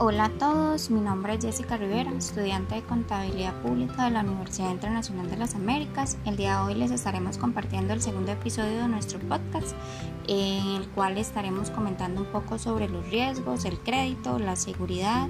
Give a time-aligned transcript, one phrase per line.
[0.00, 4.70] Hola a todos, mi nombre es Jessica Rivera, estudiante de Contabilidad Pública de la Universidad
[4.70, 6.16] Internacional de las Américas.
[6.24, 9.74] El día de hoy les estaremos compartiendo el segundo episodio de nuestro podcast,
[10.28, 15.26] en el cual estaremos comentando un poco sobre los riesgos, el crédito, la seguridad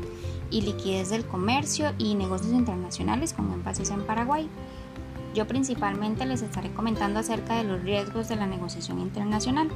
[0.50, 4.50] y liquidez del comercio y negocios internacionales con énfasis en Paraguay.
[5.34, 9.70] Yo principalmente les estaré comentando acerca de los riesgos de la negociación internacional.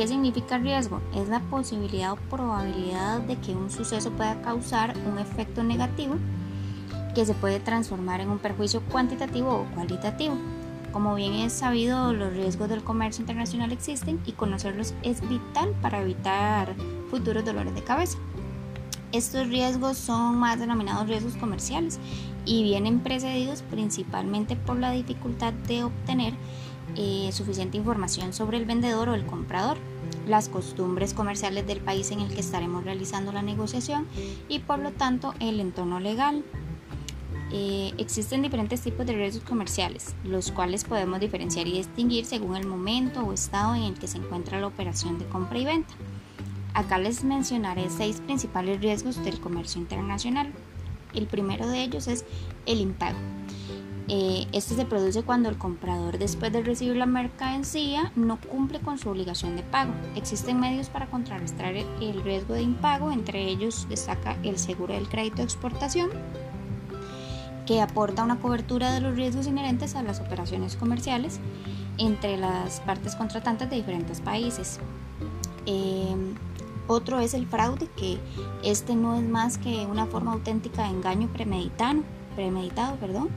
[0.00, 1.02] ¿Qué significa riesgo?
[1.14, 6.14] Es la posibilidad o probabilidad de que un suceso pueda causar un efecto negativo
[7.14, 10.38] que se puede transformar en un perjuicio cuantitativo o cualitativo.
[10.90, 16.00] Como bien es sabido, los riesgos del comercio internacional existen y conocerlos es vital para
[16.00, 16.74] evitar
[17.10, 18.16] futuros dolores de cabeza.
[19.12, 22.00] Estos riesgos son más denominados riesgos comerciales
[22.46, 26.32] y vienen precedidos principalmente por la dificultad de obtener
[26.96, 29.78] eh, suficiente información sobre el vendedor o el comprador,
[30.26, 34.06] las costumbres comerciales del país en el que estaremos realizando la negociación
[34.48, 36.44] y por lo tanto el entorno legal.
[37.52, 42.66] Eh, existen diferentes tipos de riesgos comerciales, los cuales podemos diferenciar y distinguir según el
[42.66, 45.92] momento o estado en el que se encuentra la operación de compra y venta.
[46.74, 50.52] Acá les mencionaré seis principales riesgos del comercio internacional.
[51.12, 52.24] El primero de ellos es
[52.66, 53.18] el impago.
[54.12, 58.98] Eh, este se produce cuando el comprador después de recibir la mercancía no cumple con
[58.98, 59.92] su obligación de pago.
[60.16, 65.36] Existen medios para contrarrestar el riesgo de impago, entre ellos destaca el seguro del crédito
[65.36, 66.10] de exportación,
[67.66, 71.38] que aporta una cobertura de los riesgos inherentes a las operaciones comerciales
[71.96, 74.80] entre las partes contratantes de diferentes países.
[75.66, 76.16] Eh,
[76.88, 78.18] otro es el fraude, que
[78.64, 82.02] este no es más que una forma auténtica de engaño premeditado,
[82.34, 83.28] premeditado perdón,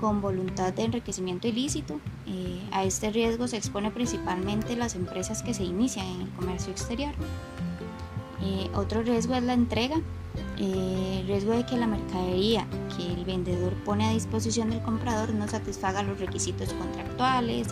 [0.00, 2.00] con voluntad de enriquecimiento ilícito.
[2.26, 6.72] Eh, a este riesgo se expone principalmente las empresas que se inician en el comercio
[6.72, 7.12] exterior.
[8.42, 10.00] Eh, otro riesgo es la entrega,
[10.58, 12.66] eh, riesgo de que la mercadería
[12.96, 17.68] que el vendedor pone a disposición del comprador no satisfaga los requisitos contractuales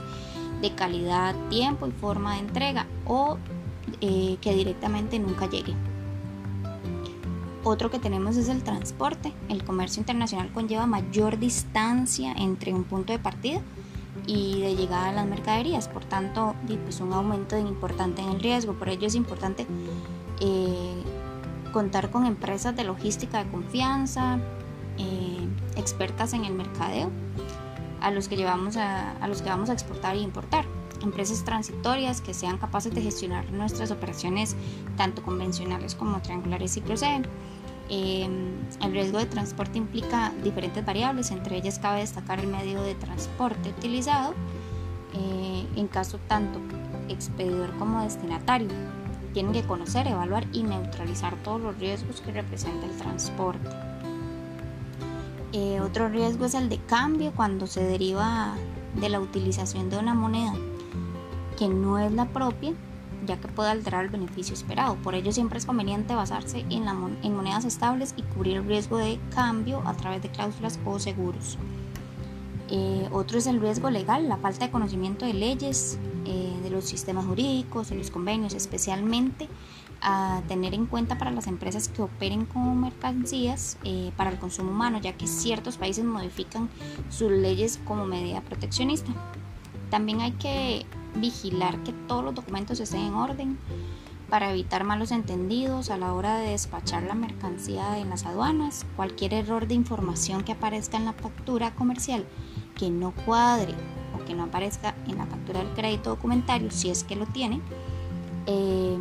[0.61, 3.39] de calidad, tiempo y forma de entrega o
[4.01, 5.75] que directamente nunca llegue.
[7.65, 9.33] Otro que tenemos es el transporte.
[9.49, 13.61] El comercio internacional conlleva mayor distancia entre un punto de partida
[14.27, 16.55] y de llegada a las mercaderías, por tanto,
[16.85, 18.75] pues un aumento importante en el riesgo.
[18.75, 19.67] Por ello es importante
[20.41, 21.03] eh,
[21.73, 24.39] contar con empresas de logística de confianza,
[24.99, 27.11] eh, expertas en el mercadeo,
[28.01, 32.21] a los que llevamos a, a los que vamos a exportar e importar empresas transitorias
[32.21, 34.57] que sean capaces de gestionar nuestras operaciones
[34.97, 37.27] tanto convencionales como triangulares y proceden.
[37.91, 42.95] Em, el riesgo de transporte implica diferentes variables, entre ellas cabe destacar el medio de
[42.95, 44.35] transporte utilizado
[45.15, 46.61] eh, en caso tanto
[47.09, 48.69] expedidor como destinatario.
[49.33, 53.71] Tienen que conocer, evaluar y neutralizar todos los riesgos que representa el transporte.
[55.53, 58.55] Eh, otro riesgo es el de cambio cuando se deriva
[59.01, 60.53] de la utilización de una moneda
[61.59, 62.73] que no es la propia,
[63.27, 64.97] ya que puede alterar el beneficio esperado.
[64.97, 68.97] Por ello siempre es conveniente basarse en, la, en monedas estables y cubrir el riesgo
[68.99, 71.59] de cambio a través de cláusulas o seguros.
[72.71, 76.85] Eh, otro es el riesgo legal, la falta de conocimiento de leyes, eh, de los
[76.85, 79.49] sistemas jurídicos, de los convenios, especialmente
[80.01, 84.71] a tener en cuenta para las empresas que operen con mercancías eh, para el consumo
[84.71, 86.69] humano, ya que ciertos países modifican
[87.11, 89.11] sus leyes como medida proteccionista.
[89.91, 93.59] También hay que vigilar que todos los documentos estén en orden
[94.29, 98.85] para evitar malos entendidos a la hora de despachar la mercancía en las aduanas.
[98.97, 102.25] Cualquier error de información que aparezca en la factura comercial
[102.77, 103.75] que no cuadre
[104.15, 107.61] o que no aparezca en la factura del crédito documentario, si es que lo tiene,
[108.47, 108.99] eh,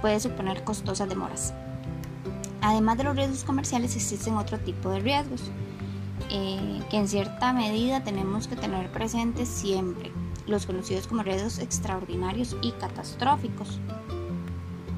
[0.00, 1.54] puede suponer costosas demoras.
[2.60, 5.50] Además de los riesgos comerciales existen otro tipo de riesgos
[6.30, 10.10] eh, que en cierta medida tenemos que tener presentes siempre
[10.48, 13.78] los conocidos como riesgos extraordinarios y catastróficos.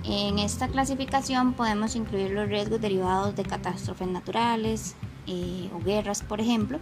[0.05, 4.95] En esta clasificación podemos incluir los riesgos derivados de catástrofes naturales
[5.27, 6.79] eh, o guerras, por ejemplo.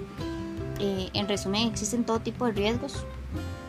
[0.78, 3.04] Eh, en resumen, existen todo tipo de riesgos,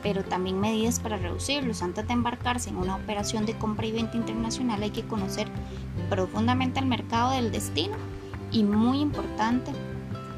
[0.04, 1.82] pero también medidas para reducirlos.
[1.82, 5.48] Antes de embarcarse en una operación de compra y venta internacional hay que conocer
[6.10, 7.96] profundamente el mercado del destino
[8.52, 9.72] y muy importante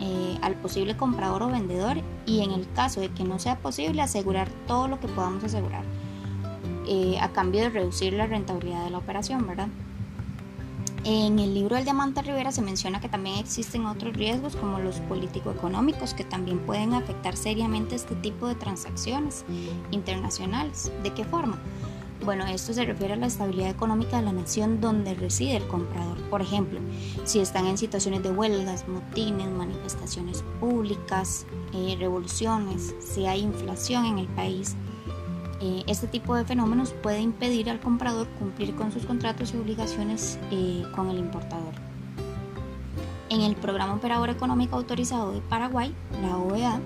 [0.01, 4.01] eh, al posible comprador o vendedor y en el caso de que no sea posible
[4.01, 5.83] asegurar todo lo que podamos asegurar
[6.87, 9.67] eh, a cambio de reducir la rentabilidad de la operación, ¿verdad?
[11.03, 14.97] En el libro del Diamante Rivera se menciona que también existen otros riesgos como los
[15.01, 19.45] político-económicos que también pueden afectar seriamente este tipo de transacciones
[19.89, 20.91] internacionales.
[21.01, 21.57] ¿De qué forma?
[22.23, 26.21] Bueno, esto se refiere a la estabilidad económica de la nación donde reside el comprador.
[26.29, 26.79] Por ejemplo,
[27.23, 34.19] si están en situaciones de huelgas, motines, manifestaciones públicas, eh, revoluciones, si hay inflación en
[34.19, 34.75] el país,
[35.61, 40.37] eh, este tipo de fenómenos puede impedir al comprador cumplir con sus contratos y obligaciones
[40.51, 41.73] eh, con el importador.
[43.29, 46.79] En el Programa Operador Económico Autorizado de Paraguay, la OEA,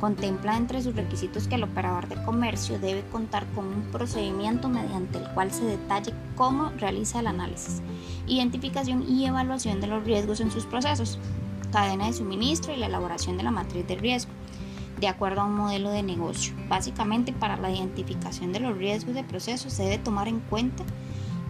[0.00, 5.18] contempla entre sus requisitos que el operador de comercio debe contar con un procedimiento mediante
[5.18, 7.82] el cual se detalle cómo realiza el análisis,
[8.26, 11.18] identificación y evaluación de los riesgos en sus procesos,
[11.70, 14.32] cadena de suministro y la elaboración de la matriz de riesgo,
[14.98, 16.54] de acuerdo a un modelo de negocio.
[16.68, 20.84] Básicamente, para la identificación de los riesgos de proceso se debe tomar en cuenta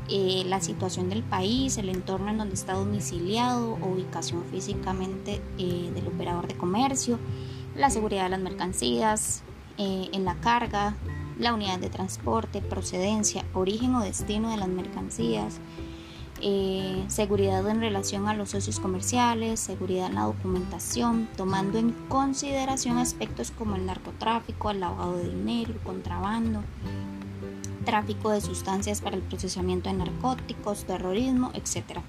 [0.08, 6.08] eh, la situación del país, el entorno en donde está domiciliado, ubicación físicamente eh, del
[6.08, 7.18] operador de comercio,
[7.76, 9.42] la seguridad de las mercancías,
[9.78, 10.94] eh, en la carga,
[11.38, 15.58] la unidad de transporte, procedencia, origen o destino de las mercancías,
[16.42, 22.98] eh, seguridad en relación a los socios comerciales, seguridad en la documentación, tomando en consideración
[22.98, 26.62] aspectos como el narcotráfico, el lavado de dinero, el contrabando,
[27.84, 32.00] tráfico de sustancias para el procesamiento de narcóticos, terrorismo, etc.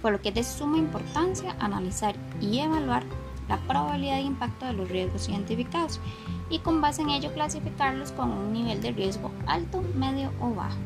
[0.00, 3.04] Por lo que es de suma importancia analizar y evaluar
[3.50, 6.00] la probabilidad de impacto de los riesgos identificados
[6.50, 10.78] y con base en ello clasificarlos con un nivel de riesgo alto, medio o bajo.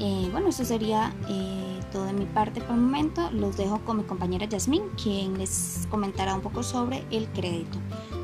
[0.00, 3.30] Eh, bueno, eso sería eh, todo de mi parte por el momento.
[3.30, 7.78] Los dejo con mi compañera Yasmín, quien les comentará un poco sobre el crédito.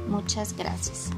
[0.09, 1.11] Muchas gracias.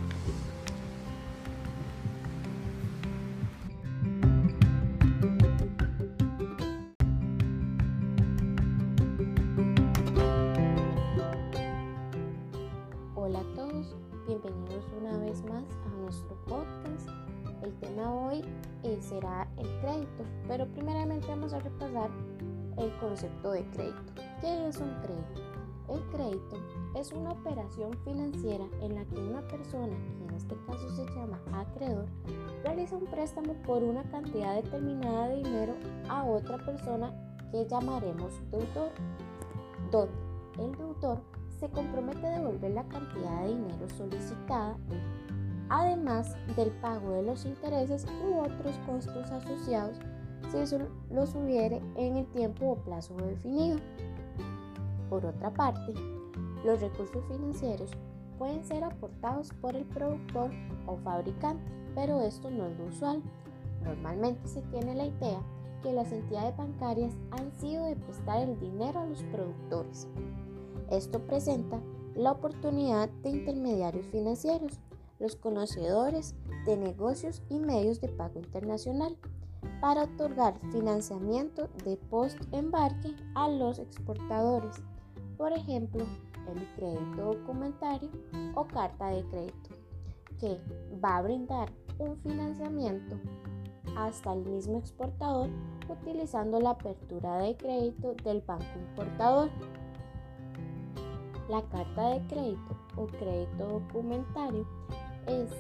[19.03, 22.11] Será el crédito, pero primeramente vamos a repasar
[22.79, 24.13] el concepto de crédito.
[24.41, 25.43] ¿Qué es un crédito?
[25.89, 26.57] El crédito
[26.97, 31.39] es una operación financiera en la que una persona, que en este caso se llama
[31.53, 32.07] acreedor,
[32.65, 35.75] realiza un préstamo por una cantidad determinada de dinero
[36.09, 37.13] a otra persona
[37.51, 38.91] que llamaremos deudor,
[39.91, 40.15] donde
[40.59, 41.21] el deudor
[41.59, 44.77] se compromete a devolver la cantidad de dinero solicitada
[45.73, 49.97] además del pago de los intereses u otros costos asociados
[50.51, 50.79] si eso
[51.11, 53.79] los hubiere en el tiempo o plazo definido.
[55.09, 55.95] Por otra parte,
[56.63, 57.91] los recursos financieros
[58.39, 60.51] pueden ser aportados por el productor
[60.87, 63.23] o fabricante, pero esto no es lo usual.
[63.83, 65.41] Normalmente se tiene la idea
[65.83, 70.07] que las entidades bancarias han sido de prestar el dinero a los productores.
[70.91, 71.81] Esto presenta
[72.15, 74.79] la oportunidad de intermediarios financieros
[75.23, 76.35] los conocedores
[76.67, 79.17] de negocios y medios de pago internacional
[79.81, 84.83] para otorgar financiamiento de post-embarque a los exportadores,
[85.39, 86.05] por ejemplo,
[86.53, 88.11] el crédito documentario
[88.57, 89.71] o carta de crédito,
[90.41, 90.61] que
[91.03, 93.17] va a brindar un financiamiento
[93.97, 95.49] hasta el mismo exportador
[95.89, 99.51] utilizando la apertura de crédito del banco importador.
[101.49, 104.67] La carta de crédito o crédito documentario
[105.27, 105.51] es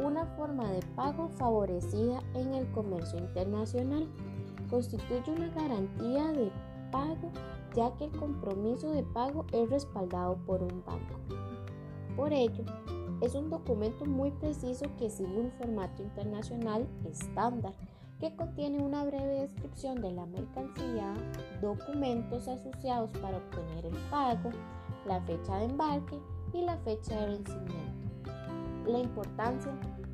[0.00, 4.08] una forma de pago favorecida en el comercio internacional.
[4.70, 6.52] Constituye una garantía de
[6.90, 7.30] pago
[7.74, 11.14] ya que el compromiso de pago es respaldado por un banco.
[12.16, 12.64] Por ello,
[13.20, 17.74] es un documento muy preciso que sigue un formato internacional estándar
[18.20, 21.14] que contiene una breve descripción de la mercancía,
[21.60, 24.50] documentos asociados para obtener el pago,
[25.06, 26.18] la fecha de embarque
[26.52, 27.87] y la fecha de vencimiento
[28.88, 29.72] la importancia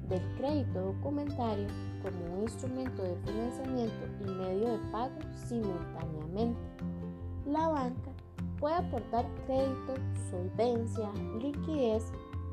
[0.08, 1.66] del crédito documentario
[2.02, 5.14] como un instrumento de financiamiento y medio de pago
[5.48, 6.60] simultáneamente.
[7.46, 8.10] La banca
[8.58, 9.94] puede aportar crédito,
[10.30, 12.04] solvencia, liquidez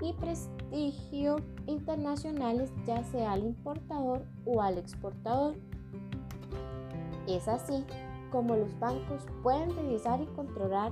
[0.01, 1.37] y prestigio
[1.67, 5.55] internacionales ya sea al importador o al exportador.
[7.27, 7.85] Es así
[8.31, 10.91] como los bancos pueden revisar y controlar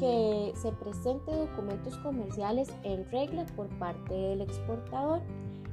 [0.00, 5.20] que se presente documentos comerciales en regla por parte del exportador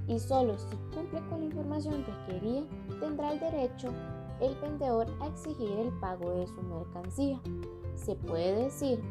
[0.07, 2.63] y solo si cumple con la información requerida
[2.99, 3.87] tendrá el derecho
[4.41, 7.39] el vendedor a exigir el pago de su mercancía.
[7.95, 9.01] Se puede decir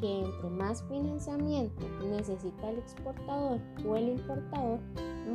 [0.00, 4.78] que entre más financiamiento necesita el exportador o el importador,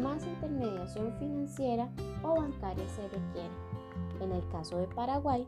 [0.02, 1.90] más intermediación financiera
[2.24, 3.52] o bancaria se requiere.
[4.22, 5.46] En el caso de Paraguay,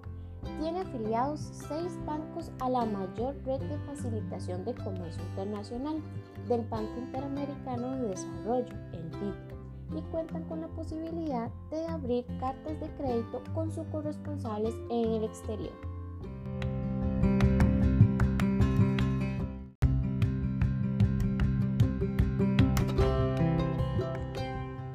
[0.60, 6.02] tiene afiliados seis bancos a la mayor red de facilitación de comercio internacional
[6.48, 12.80] del Banco Interamericano de Desarrollo, el BID, y cuentan con la posibilidad de abrir cartas
[12.80, 15.74] de crédito con sus corresponsales en el exterior.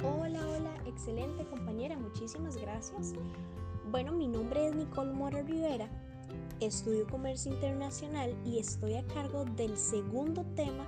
[0.03, 3.15] Hola, hola, excelente compañera, muchísimas gracias.
[3.91, 5.89] Bueno, mi nombre es Nicole Mora Rivera,
[6.61, 10.87] estudio comercio internacional y estoy a cargo del segundo tema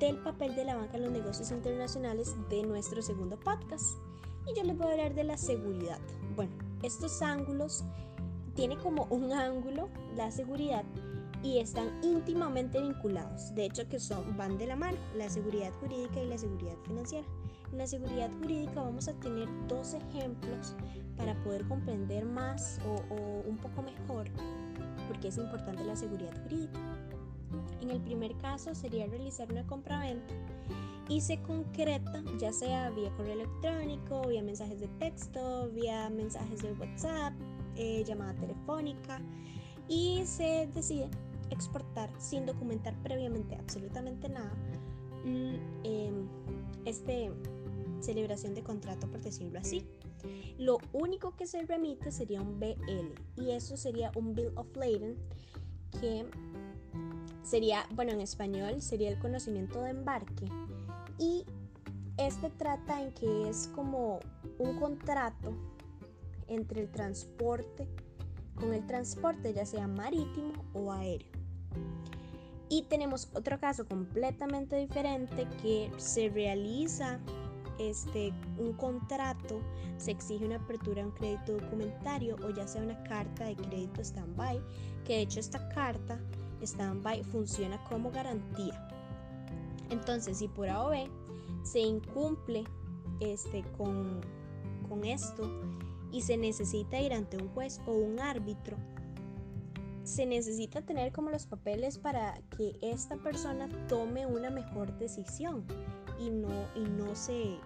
[0.00, 3.98] del papel de la banca en los negocios internacionales de nuestro segundo podcast.
[4.48, 6.00] Y yo les voy a hablar de la seguridad.
[6.34, 7.84] Bueno, estos ángulos
[8.56, 10.84] tienen como un ángulo la seguridad
[11.44, 13.54] y están íntimamente vinculados.
[13.54, 17.28] De hecho, que son van de la mano, la seguridad jurídica y la seguridad financiera.
[17.74, 20.76] En la seguridad jurídica vamos a tener dos ejemplos
[21.16, 24.30] para poder comprender más o, o un poco mejor
[25.08, 26.78] por qué es importante la seguridad jurídica.
[27.80, 30.34] En el primer caso sería realizar una compra-venta
[31.08, 36.74] y se concreta ya sea vía correo electrónico, vía mensajes de texto, vía mensajes de
[36.74, 37.34] WhatsApp,
[37.74, 39.20] eh, llamada telefónica
[39.88, 41.10] y se decide
[41.50, 44.52] exportar sin documentar previamente absolutamente nada
[45.26, 46.12] eh,
[46.84, 47.32] este
[48.04, 49.86] celebración de contrato por decirlo así.
[50.58, 55.16] Lo único que se remite sería un BL y eso sería un Bill of Lading
[56.00, 56.26] que
[57.42, 60.48] sería, bueno, en español sería el conocimiento de embarque.
[61.18, 61.44] Y
[62.16, 64.20] este trata en que es como
[64.58, 65.54] un contrato
[66.48, 67.88] entre el transporte,
[68.54, 71.32] con el transporte ya sea marítimo o aéreo.
[72.68, 77.20] Y tenemos otro caso completamente diferente que se realiza
[77.78, 79.60] este, un contrato,
[79.96, 84.02] se exige una apertura de un crédito documentario o ya sea una carta de crédito
[84.02, 84.60] stand-by,
[85.04, 86.20] que de hecho esta carta
[86.62, 88.88] stand-by funciona como garantía.
[89.90, 90.84] Entonces, si por A
[91.62, 92.64] se incumple
[93.20, 94.20] este, con,
[94.88, 95.50] con esto
[96.12, 98.76] y se necesita ir ante un juez o un árbitro,
[100.04, 105.64] se necesita tener como los papeles para que esta persona tome una mejor decisión
[106.18, 107.58] y no, y no se,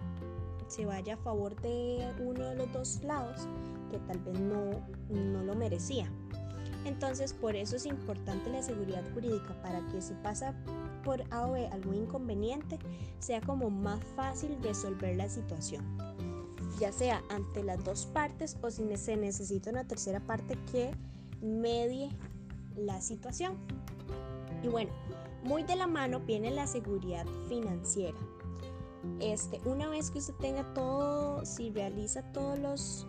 [0.67, 3.47] se vaya a favor de uno de los dos lados
[3.89, 4.71] que tal vez no,
[5.09, 6.09] no lo merecía.
[6.85, 10.55] Entonces, por eso es importante la seguridad jurídica, para que si pasa
[11.03, 12.79] por A o B algún inconveniente,
[13.19, 15.85] sea como más fácil resolver la situación,
[16.79, 20.91] ya sea ante las dos partes o si se necesita una tercera parte que
[21.41, 22.09] medie
[22.77, 23.57] la situación.
[24.63, 24.91] Y bueno,
[25.43, 28.17] muy de la mano viene la seguridad financiera.
[29.19, 33.07] Este, una vez que usted tenga todo, si realiza todos los,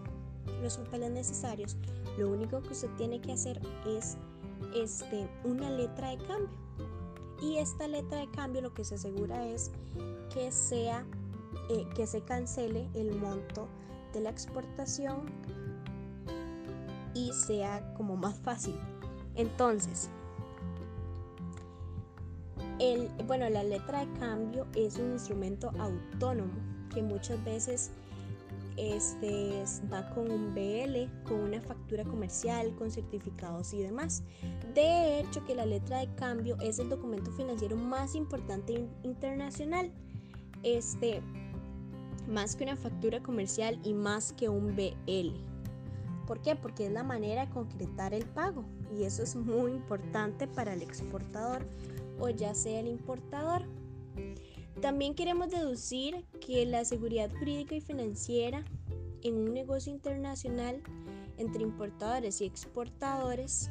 [0.62, 1.76] los papeles necesarios,
[2.18, 4.16] lo único que usted tiene que hacer es
[4.74, 6.58] este, una letra de cambio.
[7.42, 9.70] Y esta letra de cambio lo que se asegura es
[10.32, 11.06] que sea
[11.70, 13.68] eh, que se cancele el monto
[14.12, 15.22] de la exportación
[17.14, 18.76] y sea como más fácil.
[19.36, 20.10] Entonces,
[23.26, 26.52] bueno, la letra de cambio es un instrumento autónomo
[26.94, 27.90] que muchas veces
[28.76, 34.22] este va con un BL, con una factura comercial, con certificados y demás.
[34.74, 39.92] De hecho, que la letra de cambio es el documento financiero más importante internacional.
[40.62, 41.22] Este,
[42.28, 45.34] más que una factura comercial y más que un BL.
[46.26, 46.54] ¿Por qué?
[46.54, 48.64] Porque es la manera de concretar el pago
[48.96, 51.66] y eso es muy importante para el exportador
[52.20, 53.64] o ya sea el importador.
[54.80, 58.64] También queremos deducir que la seguridad jurídica y financiera
[59.22, 60.82] en un negocio internacional
[61.36, 63.70] entre importadores y exportadores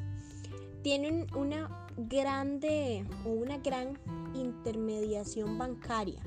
[0.81, 3.99] tiene una grande o una gran
[4.33, 6.21] intermediación bancaria,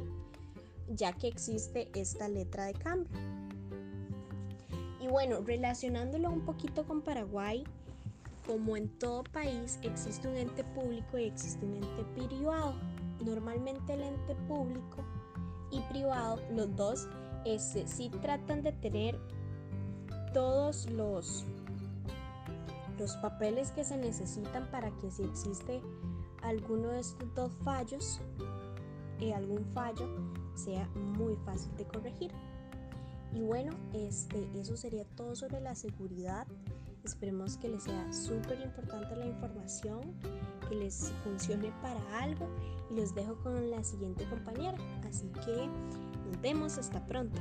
[0.88, 3.19] ya que existe esta letra de cambio.
[5.00, 7.64] Y bueno, relacionándolo un poquito con Paraguay,
[8.47, 12.75] como en todo país existe un ente público y existe un ente privado.
[13.25, 15.05] Normalmente el ente público
[15.71, 17.09] y privado, los dos,
[17.45, 19.19] este, sí tratan de tener
[20.33, 21.45] todos los,
[22.99, 25.83] los papeles que se necesitan para que si existe
[26.43, 28.21] alguno de estos dos fallos,
[29.21, 30.09] eh, algún fallo,
[30.55, 32.33] sea muy fácil de corregir.
[33.33, 36.47] Y bueno, este, eso sería todo sobre la seguridad.
[37.04, 40.00] Esperemos que les sea súper importante la información,
[40.68, 42.49] que les funcione para algo
[42.90, 44.78] y los dejo con la siguiente compañera.
[45.09, 45.68] Así que
[46.25, 47.40] nos vemos hasta pronto.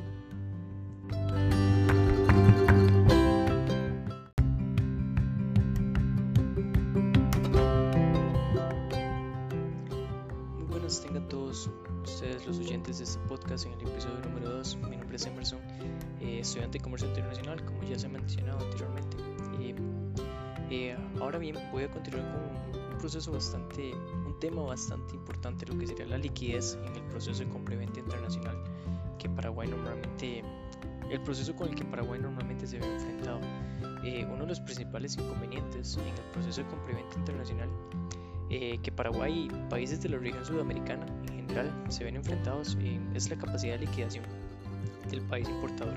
[10.57, 11.69] Muy buenas tengan todos
[12.03, 14.77] ustedes los oyentes de este podcast en el episodio número 2.
[14.89, 15.59] Mi nombre es Emerson,
[16.19, 19.30] eh, estudiante de Comercio Internacional, como ya se ha mencionado anteriormente.
[20.69, 23.93] Eh, ahora bien, voy a continuar con un proceso bastante,
[24.25, 27.77] un tema bastante importante, lo que sería la liquidez en el proceso de compra y
[27.77, 28.55] venta internacional,
[29.19, 30.43] que Paraguay normalmente,
[31.09, 33.41] el proceso con el que Paraguay normalmente se ve enfrentado.
[34.03, 37.69] Eh, uno de los principales inconvenientes en el proceso de compra y venta internacional
[38.53, 42.77] eh, que Paraguay y países de la región sudamericana en general se ven enfrentados
[43.15, 44.25] es la capacidad de liquidación
[45.09, 45.93] del país importador.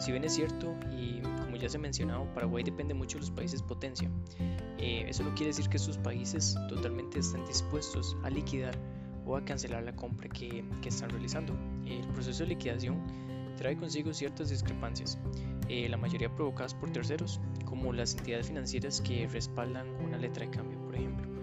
[0.00, 1.20] Si bien es cierto, y
[1.54, 4.10] como ya se ha mencionado, Paraguay depende mucho de los países potencia.
[4.76, 8.76] Eh, eso no quiere decir que estos países totalmente están dispuestos a liquidar
[9.24, 11.56] o a cancelar la compra que, que están realizando.
[11.86, 13.00] El proceso de liquidación
[13.56, 15.16] trae consigo ciertas discrepancias,
[15.68, 20.50] eh, la mayoría provocadas por terceros, como las entidades financieras que respaldan una letra de
[20.50, 21.33] cambio, por ejemplo.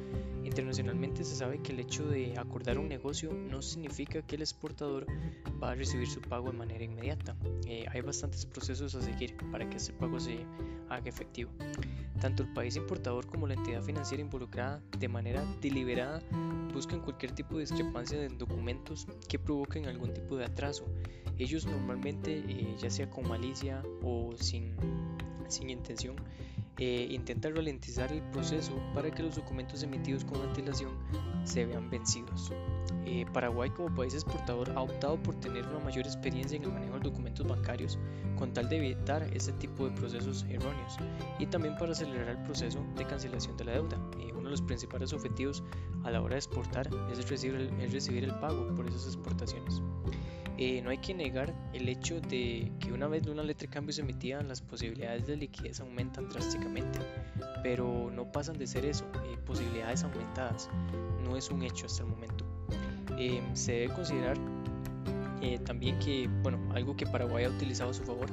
[0.51, 5.05] Internacionalmente se sabe que el hecho de acordar un negocio no significa que el exportador
[5.63, 7.38] va a recibir su pago de manera inmediata.
[7.65, 10.46] Eh, hay bastantes procesos a seguir para que ese pago se
[10.89, 11.51] haga efectivo.
[12.20, 16.22] Tanto el país importador como la entidad financiera involucrada de manera deliberada
[16.74, 20.84] buscan cualquier tipo de discrepancia en documentos que provoquen algún tipo de atraso.
[21.39, 24.75] Ellos normalmente, eh, ya sea con malicia o sin,
[25.48, 26.17] sin intención,
[26.83, 30.89] eh, intenta ralentizar el proceso para que los documentos emitidos con antelación
[31.43, 32.51] se vean vencidos.
[33.05, 36.95] Eh, Paraguay como país exportador ha optado por tener una mayor experiencia en el manejo
[36.95, 38.00] de documentos bancarios
[38.35, 40.97] con tal de evitar ese tipo de procesos erróneos
[41.38, 43.97] y también para acelerar el proceso de cancelación de la deuda.
[44.19, 45.63] Eh, uno de los principales objetivos
[46.03, 49.83] a la hora de exportar es recibir es recibir el pago por esas exportaciones.
[50.58, 53.93] Eh, no hay que negar el hecho de que una vez una letra de cambio
[53.93, 57.00] se emitía, las posibilidades de liquidez aumentan drásticamente,
[57.63, 60.70] pero no pasan de ser eso, eh, posibilidades aumentadas,
[61.24, 62.46] no es un hecho hasta el momento.
[63.17, 64.38] Eh, se debe considerar
[65.65, 68.27] también que, bueno, algo que Paraguay ha utilizado a su favor,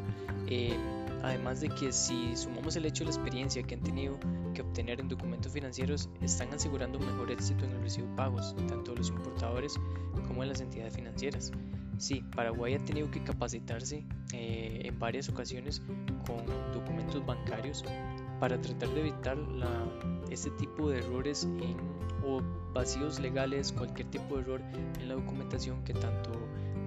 [1.22, 4.18] además de que si sumamos el hecho de la experiencia que han tenido
[4.52, 8.54] que obtener en documentos financieros, están asegurando un mejor éxito en el recibo de pagos,
[8.68, 9.80] tanto de los importadores
[10.26, 11.50] como de las entidades financieras.
[11.98, 15.82] Sí, Paraguay ha tenido que capacitarse eh, en varias ocasiones
[16.24, 17.84] con documentos bancarios
[18.38, 19.68] para tratar de evitar la,
[20.30, 21.48] este tipo de errores
[22.24, 22.40] o
[22.72, 24.62] vacíos legales, cualquier tipo de error
[25.00, 26.30] en la documentación que tanto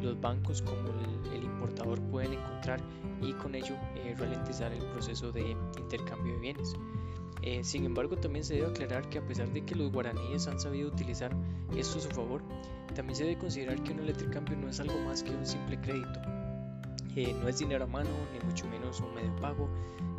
[0.01, 0.89] los bancos como
[1.33, 2.79] el, importador pueden encontrar
[3.21, 6.75] y con ello eh, ralentizar el proceso de intercambio de bienes.
[7.43, 10.59] Eh, sin embargo, también se debe aclarar que a pesar de que los guaraníes han
[10.59, 11.35] sabido utilizar
[11.75, 12.43] esto a su favor,
[12.95, 16.21] también se debe considerar que un electricambio no es algo más que un simple crédito.
[17.15, 19.69] Eh, no es dinero a mano, ni mucho menos un medio pago,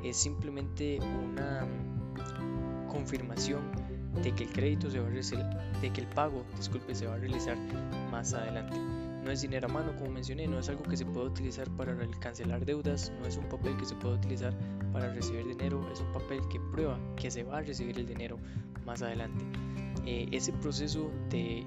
[0.02, 1.66] es simplemente una
[2.88, 3.62] confirmación
[4.22, 7.18] de que el crédito se va a de que el pago, disculpe, se va a
[7.18, 7.56] realizar
[8.10, 8.76] más adelante.
[9.24, 11.96] No es dinero a mano, como mencioné, no es algo que se pueda utilizar para
[12.20, 14.52] cancelar deudas, no es un papel que se pueda utilizar
[14.92, 18.38] para recibir dinero, es un papel que prueba que se va a recibir el dinero
[18.84, 19.44] más adelante.
[20.06, 21.64] Eh, ese proceso de,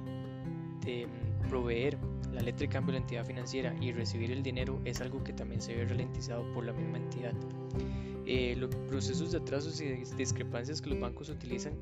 [0.82, 1.08] de
[1.50, 1.98] proveer
[2.34, 5.34] la letra de cambio de la entidad financiera y recibir el dinero es algo que
[5.34, 7.34] también se ve ralentizado por la misma entidad.
[8.26, 9.86] Eh, los procesos de atrasos y
[10.18, 11.74] discrepancias que los bancos utilizan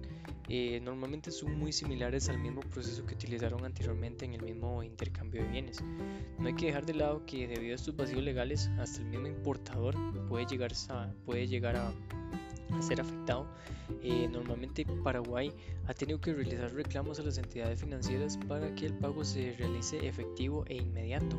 [0.50, 5.44] eh, normalmente son muy similares al mismo proceso que utilizaron anteriormente en el mismo intercambio
[5.44, 5.82] de bienes.
[6.38, 9.28] No hay que dejar de lado que debido a estos vacíos legales, hasta el mismo
[9.28, 9.96] importador
[10.28, 11.94] puede llegar a, puede llegar a,
[12.82, 13.48] ser afectado.
[14.02, 15.54] Eh, normalmente Paraguay
[15.88, 20.08] ha tenido que realizar reclamos a las entidades financieras para que el pago se realice
[20.08, 21.38] efectivo e inmediato.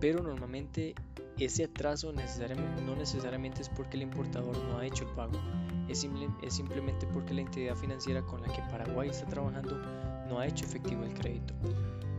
[0.00, 0.94] Pero normalmente
[1.38, 5.40] ese atraso necesariamente, no necesariamente es porque el importador no ha hecho el pago,
[5.88, 6.06] es,
[6.42, 9.80] es simplemente porque la entidad financiera con la que Paraguay está trabajando
[10.28, 11.54] no ha hecho efectivo el crédito,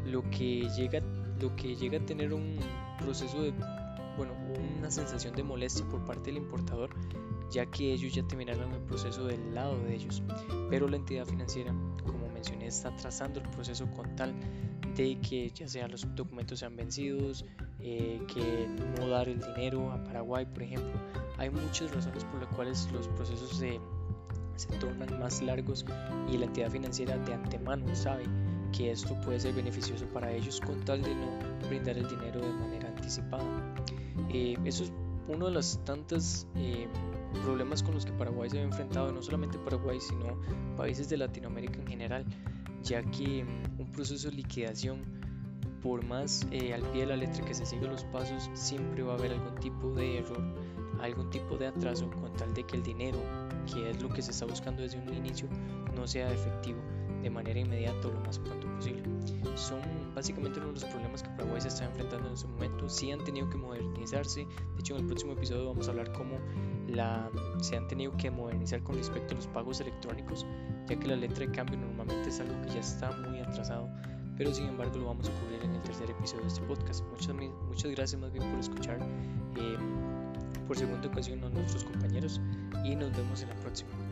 [0.05, 1.01] lo que llega,
[1.41, 2.57] lo que llega a tener un
[2.99, 3.51] proceso de,
[4.17, 4.33] bueno,
[4.77, 6.89] una sensación de molestia por parte del importador,
[7.51, 10.21] ya que ellos ya terminaron el proceso del lado de ellos,
[10.69, 11.73] pero la entidad financiera,
[12.05, 14.33] como mencioné, está trazando el proceso con tal
[14.95, 17.45] de que ya sea los documentos sean vencidos,
[17.79, 20.93] eh, que no dar el dinero a Paraguay, por ejemplo.
[21.37, 23.79] Hay muchas razones por las cuales los procesos se,
[24.55, 25.85] se tornan más largos
[26.31, 28.23] y la entidad financiera de antemano sabe
[28.75, 32.53] que esto puede ser beneficioso para ellos con tal de no brindar el dinero de
[32.53, 33.75] manera anticipada.
[34.29, 34.93] Eh, eso es
[35.27, 36.87] uno de los tantos eh,
[37.43, 40.39] problemas con los que Paraguay se ha enfrentado, no solamente Paraguay, sino
[40.77, 42.25] países de Latinoamérica en general,
[42.83, 43.45] ya que
[43.77, 45.03] un proceso de liquidación
[45.85, 49.13] por más eh, al pie de la letra que se sigan los pasos, siempre va
[49.13, 50.41] a haber algún tipo de error,
[50.99, 53.19] algún tipo de atraso con tal de que el dinero,
[53.71, 55.47] que es lo que se está buscando desde un inicio,
[55.95, 56.79] no sea efectivo.
[57.21, 59.03] de manera inmediata o lo más pronto posible.
[59.55, 59.79] Son
[60.13, 62.87] básicamente uno de los problemas que Paraguay se está enfrentando en este momento.
[62.87, 64.41] Sí han tenido que modernizarse.
[64.45, 66.37] De hecho, en el próximo episodio vamos a hablar cómo
[66.87, 70.45] la, se han tenido que modernizar con respecto a los pagos electrónicos,
[70.87, 73.89] ya que la letra de cambio normalmente es algo que ya está muy atrasado
[74.37, 77.03] pero sin embargo lo vamos a cubrir en el tercer episodio de este podcast.
[77.11, 77.35] Muchas,
[77.67, 78.99] muchas gracias más bien por escuchar
[79.55, 79.77] eh,
[80.67, 82.41] por segunda ocasión a nuestros compañeros
[82.83, 84.04] y nos vemos en la próxima.